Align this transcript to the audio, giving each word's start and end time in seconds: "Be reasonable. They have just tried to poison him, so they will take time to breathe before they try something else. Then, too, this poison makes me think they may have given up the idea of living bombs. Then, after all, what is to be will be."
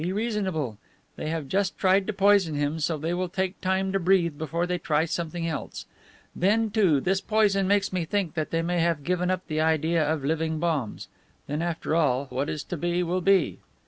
"Be 0.01 0.11
reasonable. 0.11 0.79
They 1.15 1.29
have 1.29 1.47
just 1.47 1.77
tried 1.77 2.07
to 2.07 2.11
poison 2.13 2.55
him, 2.55 2.79
so 2.79 2.97
they 2.97 3.13
will 3.13 3.29
take 3.29 3.61
time 3.61 3.91
to 3.91 3.99
breathe 3.99 4.35
before 4.35 4.65
they 4.65 4.79
try 4.79 5.05
something 5.05 5.47
else. 5.47 5.85
Then, 6.35 6.71
too, 6.71 6.99
this 6.99 7.21
poison 7.21 7.67
makes 7.67 7.93
me 7.93 8.03
think 8.05 8.33
they 8.33 8.63
may 8.63 8.79
have 8.79 9.03
given 9.03 9.29
up 9.29 9.45
the 9.45 9.61
idea 9.61 10.03
of 10.03 10.25
living 10.25 10.57
bombs. 10.57 11.07
Then, 11.45 11.61
after 11.61 11.93
all, 11.95 12.25
what 12.31 12.49
is 12.49 12.63
to 12.63 12.77
be 12.77 13.03
will 13.03 13.21
be." 13.21 13.59